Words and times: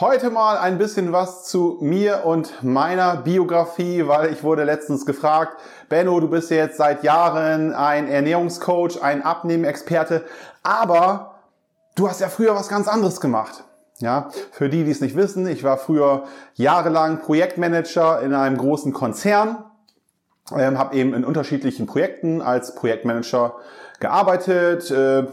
Heute 0.00 0.30
mal 0.30 0.56
ein 0.56 0.78
bisschen 0.78 1.12
was 1.12 1.44
zu 1.44 1.76
mir 1.82 2.24
und 2.24 2.62
meiner 2.62 3.16
Biografie, 3.16 4.08
weil 4.08 4.32
ich 4.32 4.42
wurde 4.42 4.64
letztens 4.64 5.04
gefragt, 5.04 5.58
Benno, 5.90 6.18
du 6.20 6.28
bist 6.28 6.50
jetzt 6.50 6.78
seit 6.78 7.04
Jahren 7.04 7.74
ein 7.74 8.08
Ernährungscoach, 8.08 9.02
ein 9.02 9.20
Abnehmexperte, 9.20 10.24
aber 10.62 11.34
du 11.96 12.08
hast 12.08 12.22
ja 12.22 12.30
früher 12.30 12.54
was 12.54 12.68
ganz 12.68 12.88
anderes 12.88 13.20
gemacht. 13.20 13.62
Ja, 13.98 14.30
für 14.52 14.70
die, 14.70 14.84
die 14.84 14.90
es 14.90 15.02
nicht 15.02 15.16
wissen, 15.16 15.46
ich 15.46 15.64
war 15.64 15.76
früher 15.76 16.24
jahrelang 16.54 17.20
Projektmanager 17.20 18.22
in 18.22 18.32
einem 18.32 18.56
großen 18.56 18.94
Konzern, 18.94 19.66
ähm, 20.56 20.78
habe 20.78 20.96
eben 20.96 21.12
in 21.12 21.26
unterschiedlichen 21.26 21.84
Projekten 21.84 22.40
als 22.40 22.74
Projektmanager 22.74 23.54
gearbeitet, 24.00 24.90
äh, 24.90 25.24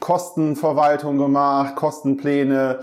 Kostenverwaltung 0.00 1.18
gemacht, 1.18 1.74
Kostenpläne, 1.74 2.80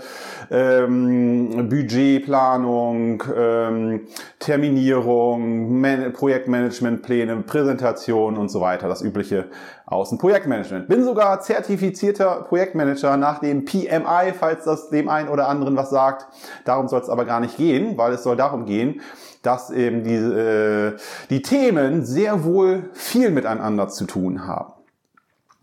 ähm, 0.50 1.68
Budgetplanung, 1.68 3.22
ähm, 3.34 4.06
Terminierung, 4.38 5.80
Man 5.80 6.12
Projektmanagementpläne, 6.12 7.36
Präsentation 7.38 8.36
und 8.36 8.50
so 8.50 8.60
weiter, 8.60 8.88
das 8.88 9.00
übliche 9.00 9.46
Außenprojektmanagement. 9.86 10.88
Bin 10.88 11.04
sogar 11.04 11.40
zertifizierter 11.40 12.44
Projektmanager 12.48 13.16
nach 13.16 13.38
dem 13.38 13.64
PMI, 13.64 14.34
falls 14.38 14.64
das 14.64 14.90
dem 14.90 15.08
einen 15.08 15.28
oder 15.28 15.48
anderen 15.48 15.76
was 15.76 15.90
sagt. 15.90 16.26
Darum 16.64 16.88
soll 16.88 17.00
es 17.00 17.08
aber 17.08 17.24
gar 17.24 17.40
nicht 17.40 17.56
gehen, 17.56 17.96
weil 17.96 18.12
es 18.12 18.24
soll 18.24 18.36
darum 18.36 18.66
gehen, 18.66 19.00
dass 19.42 19.70
eben 19.70 20.04
die, 20.04 20.16
äh, 20.16 20.96
die 21.30 21.40
Themen 21.40 22.04
sehr 22.04 22.44
wohl 22.44 22.90
viel 22.92 23.30
miteinander 23.30 23.88
zu 23.88 24.04
tun 24.04 24.46
haben. 24.46 24.75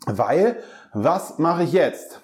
Weil 0.06 0.58
was 0.94 1.40
mache 1.40 1.64
ich 1.64 1.74
jetzt? 1.74 2.20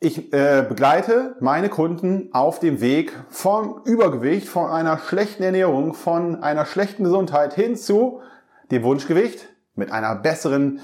Ich 0.00 0.32
äh, 0.34 0.64
begleite 0.68 1.36
meine 1.40 1.70
Kunden 1.70 2.28
auf 2.32 2.58
dem 2.58 2.80
Weg 2.80 3.12
vom 3.30 3.80
Übergewicht, 3.84 4.48
von 4.48 4.70
einer 4.70 4.98
schlechten 4.98 5.42
Ernährung, 5.42 5.94
von 5.94 6.42
einer 6.42 6.66
schlechten 6.66 7.04
Gesundheit 7.04 7.54
hin 7.54 7.76
zu 7.76 8.20
dem 8.70 8.82
Wunschgewicht 8.82 9.48
mit 9.74 9.90
einer 9.90 10.14
besseren 10.14 10.80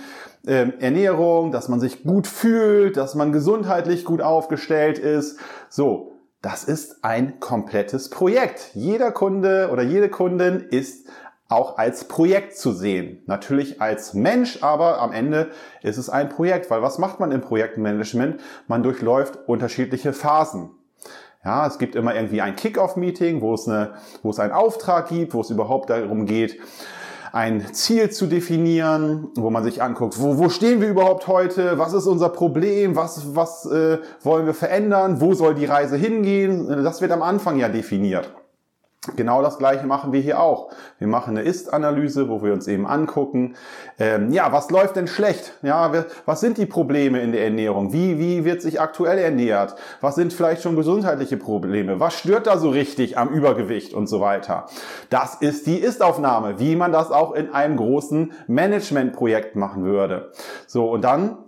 äh, 0.47 0.69
Ernährung, 0.79 1.53
dass 1.53 1.69
man 1.69 1.81
sich 1.81 2.03
gut 2.03 2.27
fühlt, 2.27 2.97
dass 2.97 3.15
man 3.15 3.33
gesundheitlich 3.33 4.05
gut 4.05 4.23
aufgestellt 4.23 4.99
ist. 4.99 5.39
So, 5.69 6.13
das 6.41 6.65
ist 6.65 7.05
ein 7.05 7.41
komplettes 7.41 8.09
Projekt. 8.09 8.71
Jeder 8.73 9.13
Kunde 9.13 9.69
oder 9.71 9.83
jede 9.83 10.09
Kundin 10.09 10.61
ist 10.71 11.07
auch 11.51 11.79
als 11.79 12.05
Projekt 12.05 12.56
zu 12.56 12.73
sehen. 12.73 13.23
Natürlich 13.27 13.83
als 13.83 14.15
Mensch, 14.15 14.62
aber 14.62 15.01
am 15.01 15.12
Ende 15.12 15.51
ist 15.83 15.98
es 15.98 16.09
ein 16.09 16.29
Projekt, 16.29 16.70
weil 16.70 16.81
was 16.81 16.98
macht 16.98 17.19
man 17.20 17.33
im 17.33 17.41
Projektmanagement? 17.41 18.41
Man 18.69 18.83
durchläuft 18.83 19.39
unterschiedliche 19.47 20.12
Phasen. 20.12 20.71
Ja, 21.45 21.67
es 21.67 21.78
gibt 21.78 21.97
immer 21.97 22.15
irgendwie 22.15 22.41
ein 22.41 22.55
Kick-off-Meeting, 22.55 23.41
wo 23.41 23.55
es 23.55 23.67
eine, 23.67 23.95
wo 24.23 24.31
es 24.31 24.39
einen 24.39 24.53
Auftrag 24.53 25.09
gibt, 25.09 25.34
wo 25.34 25.41
es 25.41 25.51
überhaupt 25.51 25.91
darum 25.91 26.27
geht, 26.27 26.61
ein 27.33 27.72
Ziel 27.72 28.11
zu 28.11 28.27
definieren, 28.27 29.28
wo 29.34 29.50
man 29.50 29.65
sich 29.65 29.82
anguckt, 29.82 30.21
wo, 30.21 30.38
wo 30.38 30.49
stehen 30.49 30.81
wir 30.81 30.88
überhaupt 30.88 31.27
heute, 31.27 31.78
was 31.78 31.94
ist 31.94 32.06
unser 32.06 32.28
Problem, 32.28 32.94
was, 32.94 33.34
was 33.34 33.67
äh, 33.67 33.99
wollen 34.22 34.47
wir 34.47 34.55
verändern, 34.55 35.21
wo 35.21 35.34
soll 35.34 35.55
die 35.55 35.65
Reise 35.65 35.97
hingehen. 35.97 36.84
Das 36.84 37.00
wird 37.00 37.12
am 37.12 37.22
Anfang 37.22 37.59
ja 37.59 37.69
definiert. 37.69 38.32
Genau 39.16 39.41
das 39.41 39.56
gleiche 39.56 39.87
machen 39.87 40.12
wir 40.12 40.21
hier 40.21 40.41
auch. 40.41 40.69
Wir 40.99 41.09
machen 41.09 41.34
eine 41.34 41.47
Ist-Analyse, 41.49 42.28
wo 42.28 42.43
wir 42.43 42.53
uns 42.53 42.69
eben 42.69 42.87
angucken, 42.87 43.55
ähm, 43.99 44.31
ja, 44.31 44.53
was 44.53 44.71
läuft 44.71 44.97
denn 44.97 45.06
schlecht? 45.06 45.55
Ja, 45.62 45.91
was 46.27 46.41
sind 46.43 46.59
die 46.59 46.66
Probleme 46.66 47.19
in 47.22 47.33
der 47.33 47.44
Ernährung? 47.44 47.94
Wie, 47.94 48.19
wie 48.19 48.44
wird 48.44 48.61
sich 48.61 48.78
aktuell 48.78 49.16
ernährt? 49.16 49.75
Was 50.03 50.16
sind 50.16 50.34
vielleicht 50.34 50.61
schon 50.61 50.77
gesundheitliche 50.77 51.38
Probleme? 51.38 51.99
Was 51.99 52.19
stört 52.19 52.47
da 52.47 52.59
so 52.59 52.69
richtig 52.69 53.16
am 53.16 53.31
Übergewicht 53.31 53.94
und 53.94 54.06
so 54.06 54.21
weiter? 54.21 54.66
Das 55.09 55.37
ist 55.37 55.67
die 55.67 55.78
Ist-Aufnahme, 55.78 56.59
wie 56.59 56.77
man 56.77 56.93
das 56.93 57.11
auch 57.11 57.32
in 57.32 57.55
einem 57.55 57.78
großen 57.78 58.32
Managementprojekt 58.49 59.56
machen 59.56 59.82
würde. 59.82 60.31
So, 60.67 60.91
und 60.91 61.05
dann 61.05 61.38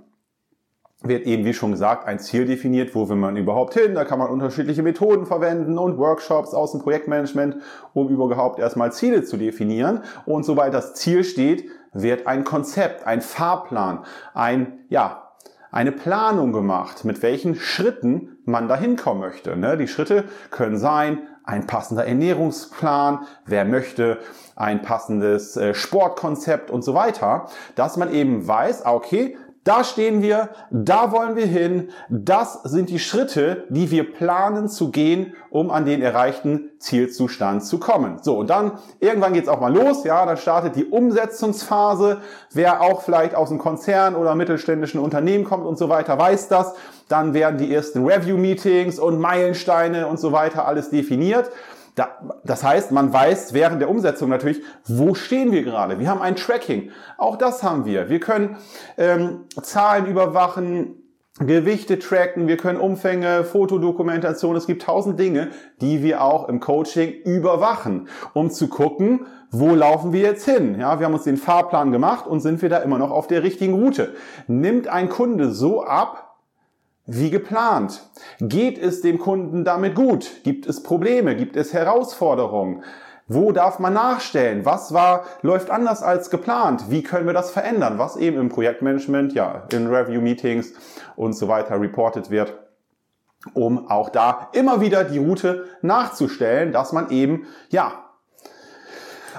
wird 1.02 1.26
eben, 1.26 1.44
wie 1.44 1.54
schon 1.54 1.72
gesagt, 1.72 2.06
ein 2.06 2.18
Ziel 2.18 2.44
definiert, 2.44 2.94
wo 2.94 3.08
will 3.08 3.16
man 3.16 3.36
überhaupt 3.36 3.74
hin. 3.74 3.94
Da 3.94 4.04
kann 4.04 4.18
man 4.18 4.30
unterschiedliche 4.30 4.82
Methoden 4.82 5.26
verwenden 5.26 5.78
und 5.78 5.98
Workshops 5.98 6.54
aus 6.54 6.72
dem 6.72 6.80
Projektmanagement, 6.80 7.56
um 7.92 8.08
überhaupt 8.08 8.58
erstmal 8.58 8.92
Ziele 8.92 9.24
zu 9.24 9.36
definieren. 9.36 10.02
Und 10.26 10.44
sobald 10.44 10.74
das 10.74 10.94
Ziel 10.94 11.24
steht, 11.24 11.64
wird 11.92 12.26
ein 12.26 12.44
Konzept, 12.44 13.06
ein 13.06 13.20
Fahrplan, 13.20 14.04
ein, 14.34 14.78
ja, 14.88 15.32
eine 15.70 15.92
Planung 15.92 16.52
gemacht, 16.52 17.04
mit 17.04 17.22
welchen 17.22 17.54
Schritten 17.54 18.36
man 18.44 18.68
dahin 18.68 18.96
kommen 18.96 19.20
möchte. 19.20 19.56
Ne? 19.56 19.76
Die 19.76 19.88
Schritte 19.88 20.24
können 20.50 20.76
sein, 20.76 21.22
ein 21.44 21.66
passender 21.66 22.06
Ernährungsplan, 22.06 23.26
wer 23.46 23.64
möchte, 23.64 24.18
ein 24.54 24.82
passendes 24.82 25.56
äh, 25.56 25.74
Sportkonzept 25.74 26.70
und 26.70 26.82
so 26.82 26.94
weiter, 26.94 27.46
dass 27.74 27.96
man 27.96 28.12
eben 28.12 28.46
weiß, 28.46 28.84
ah, 28.84 28.92
okay, 28.92 29.36
da 29.64 29.84
stehen 29.84 30.22
wir, 30.22 30.48
da 30.70 31.12
wollen 31.12 31.36
wir 31.36 31.46
hin. 31.46 31.90
Das 32.08 32.62
sind 32.64 32.90
die 32.90 32.98
Schritte, 32.98 33.64
die 33.68 33.92
wir 33.92 34.12
planen 34.12 34.68
zu 34.68 34.90
gehen, 34.90 35.34
um 35.50 35.70
an 35.70 35.84
den 35.84 36.02
erreichten 36.02 36.70
Zielzustand 36.78 37.64
zu 37.64 37.78
kommen. 37.78 38.18
So, 38.22 38.38
und 38.38 38.50
dann 38.50 38.72
irgendwann 38.98 39.34
geht's 39.34 39.48
auch 39.48 39.60
mal 39.60 39.72
los. 39.72 40.02
Ja, 40.02 40.26
dann 40.26 40.36
startet 40.36 40.74
die 40.74 40.86
Umsetzungsphase. 40.86 42.18
Wer 42.50 42.80
auch 42.80 43.02
vielleicht 43.02 43.36
aus 43.36 43.50
einem 43.50 43.60
Konzern 43.60 44.16
oder 44.16 44.34
mittelständischen 44.34 45.00
Unternehmen 45.00 45.44
kommt 45.44 45.64
und 45.64 45.78
so 45.78 45.88
weiter, 45.88 46.18
weiß 46.18 46.48
das. 46.48 46.74
Dann 47.08 47.32
werden 47.32 47.58
die 47.58 47.72
ersten 47.72 48.04
Review-Meetings 48.04 48.98
und 48.98 49.20
Meilensteine 49.20 50.08
und 50.08 50.18
so 50.18 50.32
weiter 50.32 50.66
alles 50.66 50.90
definiert. 50.90 51.50
Da, 51.94 52.08
das 52.44 52.64
heißt, 52.64 52.90
man 52.90 53.12
weiß 53.12 53.52
während 53.52 53.80
der 53.82 53.90
Umsetzung 53.90 54.30
natürlich, 54.30 54.62
wo 54.86 55.14
stehen 55.14 55.52
wir 55.52 55.62
gerade. 55.62 55.98
Wir 55.98 56.08
haben 56.08 56.22
ein 56.22 56.36
Tracking. 56.36 56.90
Auch 57.18 57.36
das 57.36 57.62
haben 57.62 57.84
wir. 57.84 58.08
Wir 58.08 58.18
können 58.18 58.56
ähm, 58.96 59.44
Zahlen 59.62 60.06
überwachen, 60.06 61.02
Gewichte 61.38 61.98
tracken, 61.98 62.46
wir 62.46 62.58
können 62.58 62.78
Umfänge, 62.78 63.44
Fotodokumentation, 63.44 64.54
es 64.54 64.66
gibt 64.66 64.82
tausend 64.82 65.18
Dinge, 65.18 65.48
die 65.80 66.02
wir 66.02 66.22
auch 66.22 66.48
im 66.48 66.60
Coaching 66.60 67.10
überwachen, 67.24 68.08
um 68.34 68.50
zu 68.50 68.68
gucken, 68.68 69.26
wo 69.50 69.74
laufen 69.74 70.12
wir 70.12 70.20
jetzt 70.20 70.44
hin? 70.44 70.78
Ja, 70.78 70.98
wir 70.98 71.06
haben 71.06 71.14
uns 71.14 71.24
den 71.24 71.38
Fahrplan 71.38 71.90
gemacht 71.90 72.26
und 72.26 72.40
sind 72.40 72.60
wir 72.60 72.68
da 72.68 72.78
immer 72.78 72.98
noch 72.98 73.10
auf 73.10 73.26
der 73.28 73.42
richtigen 73.42 73.74
Route. 73.74 74.14
Nimmt 74.46 74.88
ein 74.88 75.08
Kunde 75.08 75.52
so 75.52 75.82
ab, 75.82 76.31
wie 77.06 77.30
geplant? 77.30 78.02
Geht 78.38 78.78
es 78.78 79.00
dem 79.00 79.18
Kunden 79.18 79.64
damit 79.64 79.94
gut? 79.94 80.42
Gibt 80.44 80.66
es 80.66 80.82
Probleme? 80.82 81.34
Gibt 81.34 81.56
es 81.56 81.72
Herausforderungen? 81.72 82.84
Wo 83.28 83.52
darf 83.52 83.78
man 83.78 83.94
nachstellen? 83.94 84.64
Was 84.64 84.92
war, 84.92 85.24
läuft 85.42 85.70
anders 85.70 86.02
als 86.02 86.30
geplant? 86.30 86.90
Wie 86.90 87.02
können 87.02 87.26
wir 87.26 87.32
das 87.32 87.50
verändern? 87.50 87.98
Was 87.98 88.16
eben 88.16 88.38
im 88.38 88.48
Projektmanagement, 88.48 89.32
ja, 89.32 89.66
in 89.72 89.86
Review-Meetings 89.86 90.74
und 91.16 91.32
so 91.32 91.48
weiter 91.48 91.80
reported 91.80 92.30
wird, 92.30 92.54
um 93.54 93.90
auch 93.90 94.10
da 94.10 94.48
immer 94.52 94.80
wieder 94.80 95.04
die 95.04 95.18
Route 95.18 95.66
nachzustellen, 95.82 96.72
dass 96.72 96.92
man 96.92 97.10
eben, 97.10 97.46
ja, 97.70 97.92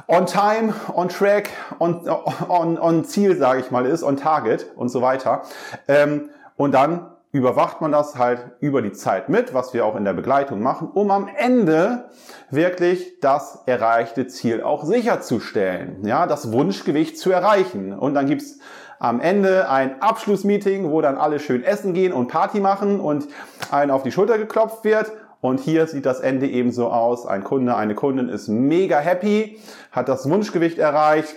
on 0.07 0.25
time, 0.25 0.74
on 0.94 1.07
track, 1.07 1.50
on, 1.80 2.07
on, 2.50 2.77
on 2.77 3.06
Ziel, 3.06 3.38
sage 3.38 3.60
ich 3.60 3.71
mal, 3.71 3.86
ist, 3.86 4.04
on 4.04 4.18
target 4.18 4.65
und 4.75 4.89
so 4.89 5.01
weiter. 5.01 5.44
Ähm, 5.88 6.30
und 6.57 6.74
dann 6.74 7.13
überwacht 7.33 7.81
man 7.81 7.91
das 7.91 8.15
halt 8.15 8.51
über 8.59 8.81
die 8.83 8.94
Zeit 8.94 9.27
mit, 9.27 9.56
was 9.56 9.74
wir 9.74 9.85
auch 9.85 9.95
in 9.95 10.06
der 10.06 10.13
Begleitung 10.13 10.62
machen, 10.62 10.88
um 10.94 11.09
am 11.09 11.27
Ende 11.35 12.06
wirklich 12.51 13.19
das 13.21 13.63
erreichte 13.65 14.27
Ziel 14.27 14.62
auch 14.62 14.85
sicherzustellen, 14.85 16.06
ja, 16.06 16.27
das 16.27 16.51
Wunschgewicht 16.53 17.18
zu 17.18 17.31
erreichen. 17.31 17.91
Und 17.91 18.13
dann 18.13 18.27
gibt's 18.27 18.59
am 19.00 19.19
Ende 19.19 19.68
ein 19.68 20.00
Abschlussmeeting, 20.00 20.91
wo 20.91 21.01
dann 21.01 21.18
alle 21.18 21.39
schön 21.39 21.63
essen 21.63 21.95
gehen 21.95 22.13
und 22.13 22.27
Party 22.27 22.59
machen 22.59 23.00
und 23.00 23.27
einen 23.71 23.89
auf 23.89 24.03
die 24.03 24.12
Schulter 24.12 24.38
geklopft 24.38 24.83
wird. 24.83 25.12
Und 25.41 25.59
hier 25.59 25.88
sieht 25.88 26.06
das 26.06 26.19
Ende 26.19 26.47
eben 26.47 26.71
so 26.71 26.89
aus. 26.89 27.25
Ein 27.25 27.44
Kunde, 27.44 27.75
eine 27.75 27.95
Kundin 27.95 28.29
ist 28.29 28.47
mega 28.47 29.00
happy, 29.00 29.59
hat 29.91 30.07
das 30.07 30.29
Wunschgewicht 30.29 30.77
erreicht, 30.77 31.36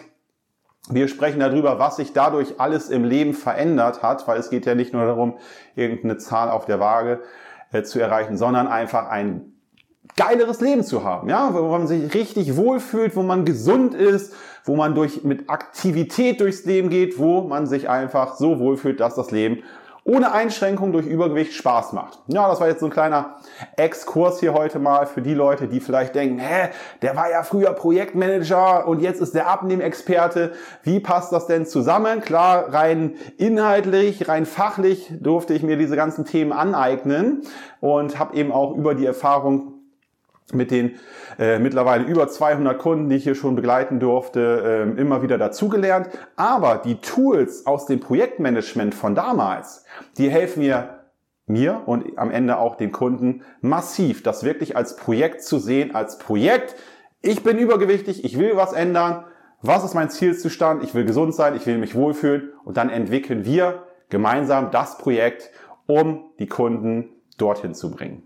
wir 0.89 1.09
sprechen 1.09 1.41
darüber, 1.41 1.79
was 1.79 1.97
sich 1.97 2.13
dadurch 2.13 2.61
alles 2.61 2.91
im 2.91 3.05
Leben 3.05 3.35
verändert 3.35 4.03
hat, 4.03 4.27
weil 4.29 4.39
es 4.39 4.51
geht 4.51 4.67
ja 4.67 4.75
nicht 4.75 4.93
nur 4.93 5.05
darum, 5.05 5.39
irgendeine 5.75 6.19
Zahl 6.19 6.51
auf 6.51 6.65
der 6.65 6.81
Waage 6.81 7.21
äh, 7.73 7.83
zu 7.83 7.99
erreichen, 8.01 8.37
sondern 8.37 8.69
einfach 8.69 9.09
ein 9.09 9.53
geileres 10.15 10.61
Leben 10.61 10.85
zu 10.85 11.03
haben, 11.05 11.29
ja, 11.29 11.53
wo 11.53 11.69
man 11.69 11.87
sich 11.89 12.15
richtig 12.15 12.57
wohlfühlt, 12.57 13.17
wo 13.17 13.23
man 13.23 13.45
gesund 13.45 13.95
ist, 13.95 14.35
wo 14.65 14.77
man 14.77 14.95
durch, 14.95 15.25
mit 15.25 15.51
Aktivität 15.51 16.41
durchs 16.41 16.65
Leben 16.65 16.89
geht, 16.89 17.19
wo 17.19 17.43
man 17.43 17.67
sich 17.67 17.89
einfach 17.89 18.37
so 18.37 18.61
wohlfühlt, 18.61 19.01
dass 19.01 19.17
das 19.17 19.33
Leben 19.33 19.63
ohne 20.07 20.33
Einschränkung 20.33 20.93
durch 20.93 21.05
Übergewicht 21.05 21.53
Spaß 21.53 21.93
macht. 21.93 22.21
Ja, 22.29 22.49
das 22.49 22.61
war 22.61 22.69
jetzt 22.69 22.81
so 22.81 22.87
ein 22.87 22.93
kleiner 22.93 23.37
Exkurs 23.77 24.39
hier 24.39 24.55
heute 24.55 24.79
mal 24.79 25.07
für 25.07 25.21
die 25.21 25.35
Leute, 25.35 25.67
die 25.67 25.81
vielleicht 25.81 26.15
denken, 26.15 26.39
hä, 26.39 26.69
der 27.03 27.17
war 27.17 27.29
ja 27.29 27.43
früher 27.43 27.73
Projektmanager 27.73 28.87
und 28.87 29.01
jetzt 29.01 29.21
ist 29.21 29.35
der 29.35 29.49
Abnehmexperte. 29.49 30.53
Wie 30.85 31.01
passt 31.01 31.33
das 31.33 31.49
denn 31.49 31.67
zusammen? 31.67 32.21
Klar, 32.21 32.73
rein 32.73 33.15
inhaltlich, 33.37 34.29
rein 34.29 34.47
fachlich 34.47 35.13
durfte 35.21 35.55
ich 35.55 35.65
mir 35.65 35.77
diese 35.77 35.97
ganzen 35.97 36.25
Themen 36.25 36.53
aneignen 36.53 37.43
und 37.81 38.19
habe 38.21 38.37
eben 38.37 38.53
auch 38.53 38.77
über 38.77 38.95
die 38.95 39.07
Erfahrung 39.07 39.76
mit 40.53 40.71
den 40.71 40.97
äh, 41.39 41.59
mittlerweile 41.59 42.05
über 42.05 42.29
200 42.29 42.79
Kunden, 42.79 43.09
die 43.09 43.17
ich 43.17 43.25
hier 43.25 43.35
schon 43.35 43.57
begleiten 43.57 43.99
durfte, 43.99 44.95
äh, 44.97 45.01
immer 45.01 45.23
wieder 45.23 45.39
dazugelernt. 45.39 46.09
Aber 46.37 46.79
die 46.85 46.97
Tools 46.97 47.67
aus 47.67 47.87
dem 47.87 48.01
Projektmanagement 48.01 48.95
von 48.95 49.15
damals, 49.15 49.85
die 50.19 50.31
helfen 50.31 50.63
mir, 50.63 51.01
mir 51.47 51.83
und 51.87 52.19
am 52.19 52.31
Ende 52.31 52.59
auch 52.59 52.77
den 52.77 52.93
Kunden 52.93 53.43
massiv, 53.61 54.23
das 54.23 54.45
wirklich 54.45 54.77
als 54.77 54.97
Projekt 54.97 55.43
zu 55.43 55.59
sehen, 55.59 55.95
als 55.95 56.19
Projekt. 56.19 56.75
Ich 57.23 57.43
bin 57.43 57.59
übergewichtig, 57.59 58.25
ich 58.25 58.39
will 58.39 58.57
was 58.57 58.73
ändern. 58.73 59.25
Was 59.63 59.85
ist 59.85 59.95
mein 59.95 60.11
Zielzustand? 60.11 60.83
Ich 60.83 60.95
will 60.95 61.05
gesund 61.05 61.35
sein, 61.35 61.57
ich 61.57 61.67
will 61.67 61.79
mich 61.79 61.95
wohlfühlen 61.95 62.51
und 62.65 62.77
dann 62.77 62.91
entwickeln 62.91 63.45
wir 63.45 63.85
gemeinsam 64.11 64.71
das 64.71 64.99
Projekt, 64.99 65.51
um 65.87 66.31
die 66.39 66.47
Kunden 66.47 67.11
dorthin 67.39 67.75
zu 67.75 67.91
bringen. 67.91 68.26